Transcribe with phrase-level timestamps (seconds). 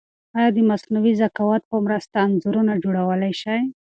[0.37, 3.59] ایا د مصنوعي ذکاوت په مرسته انځورونه جوړولای شئ؟